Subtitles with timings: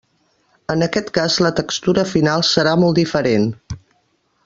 [0.75, 3.51] En aquest cas la textura final serà molt diferent.